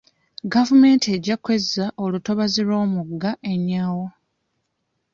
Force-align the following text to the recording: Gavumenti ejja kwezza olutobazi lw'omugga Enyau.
Gavumenti 0.53 1.05
ejja 1.15 1.35
kwezza 1.43 1.85
olutobazi 2.03 2.61
lw'omugga 2.67 3.31
Enyau. 3.51 4.01